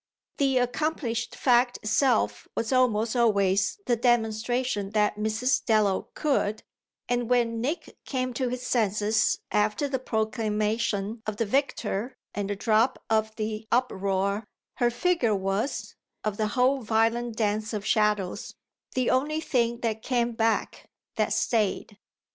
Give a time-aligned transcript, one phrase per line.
[0.37, 5.63] The accomplished fact itself was almost always the demonstration that Mrs.
[5.63, 6.63] Dallow could;
[7.07, 12.55] and when Nick came to his senses after the proclamation of the victor and the
[12.55, 14.43] drop of the uproar
[14.77, 15.93] her figure was,
[16.23, 18.55] of the whole violent dance of shadows,
[18.95, 21.99] the only thing that came back, that stayed.